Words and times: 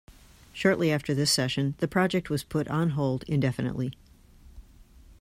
Shortly 0.51 0.91
after 0.91 1.13
this 1.13 1.29
session 1.31 1.75
the 1.77 1.87
project 1.87 2.31
was 2.31 2.43
put 2.43 2.67
on 2.69 2.89
hold 2.97 3.21
indefinitely. 3.27 3.93